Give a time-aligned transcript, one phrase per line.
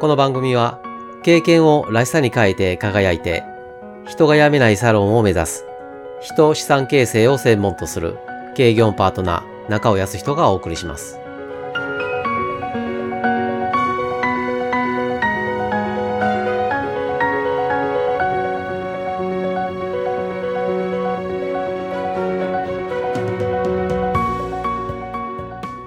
[0.00, 0.80] この番組は
[1.24, 3.42] 経験をらしさに変えて輝いて
[4.06, 5.64] 人が辞めないサロンを目指す
[6.20, 8.16] 人資産形成を専門とする
[8.54, 11.18] 経業パートナー中尾康人がお送りします。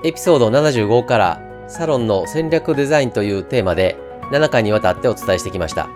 [0.03, 3.95] エピソード75からサロンの戦略デザインというテーマで
[4.31, 5.87] 7回にわたってお伝えしてきました。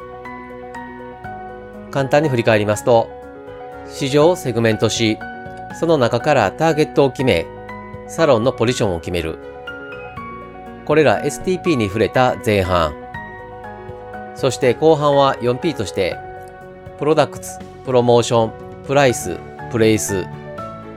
[1.91, 3.09] 簡単に振り返りますと、
[3.85, 5.19] 市場をセグメントし、
[5.77, 7.45] その中からターゲットを決め、
[8.07, 9.37] サロンのポジションを決める。
[10.85, 12.93] これら STP に触れた前半。
[14.35, 16.15] そして後半は 4P として、
[16.99, 19.37] プロダクツ、プロモーション、プライス、
[19.73, 20.25] プレイス。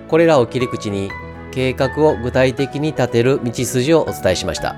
[0.06, 1.10] これらを切り口に
[1.52, 4.76] 計画を具体的に立てる道筋をお伝えしました。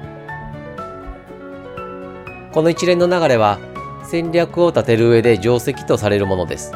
[2.52, 3.58] この一連の流れは
[4.04, 6.72] 戦略を立てる上で定石とされるものです。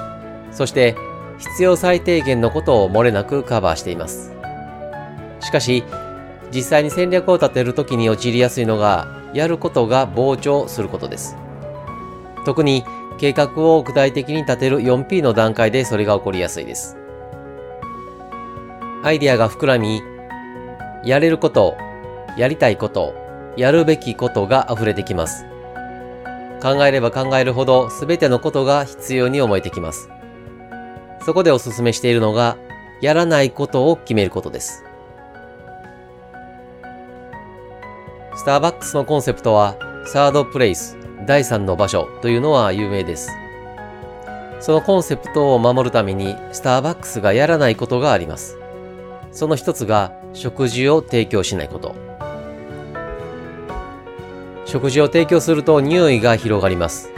[0.53, 0.95] そして
[1.39, 4.33] 必要最低限のことを漏れなくカバーしています。
[5.41, 5.85] しかし、
[6.53, 11.37] 実際に戦略を立てるときに陥りやすいのが、やることが膨張することです。
[12.47, 12.85] 特に
[13.19, 16.97] 計画を具体的に立てる 4P の段階でそれが起こりやすいです。
[19.05, 20.03] アイデアが膨らみ、
[21.05, 21.77] やれること、
[22.39, 23.15] やりたいこと、
[23.55, 25.45] やるべきことが溢れてきます。
[26.63, 30.09] 考えれば考えるほど全てのことが必要に思えてきます。
[31.27, 32.57] そこでお勧めしているのが、
[33.03, 34.83] やらないことを決めることです。
[38.37, 43.31] スターバックスのコンセプトは、サードプレイス、第三の場所というのは有名です。
[44.61, 48.64] そのコンセプトを守るために、スターバックスがやらないことがあります。
[49.35, 51.95] その一つが食事を提供しないこと。
[54.65, 57.11] 食事を提供すると匂いが広がります。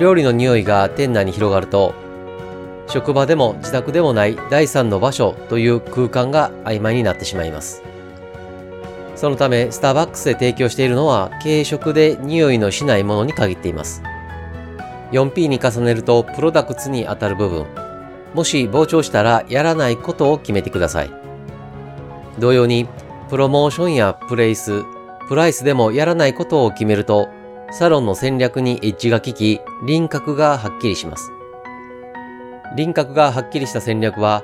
[0.00, 1.94] 料理の匂いが店内に広がると、
[2.86, 7.82] 職場でも自宅でもない第三の場所という空間が曖昧になってしまいます。
[9.16, 14.02] そのため、スターバックスで提供しているのは軽食で匂いのしないものに限っています。
[15.12, 17.66] 4P に重ねるとプロダクツに当たる部分、
[18.34, 21.10] もし膨張したらやらないことを決めてください。
[22.38, 22.88] 同様に、
[23.28, 24.84] プロモーションやプレイス、
[25.28, 27.28] プライスでもやらないことを決めると、
[27.72, 31.30] サロンの戦略にエッジが効き、輪郭がはっきりします。
[32.76, 34.42] 輪郭がはっきりした戦略は、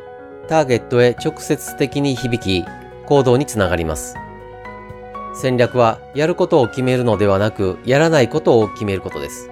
[0.49, 2.65] ターゲットへ直接的に響き、
[3.07, 4.15] 行動につながります。
[5.35, 9.51] 戦略は、やることを決めるのではなく、やらないことを決めることです。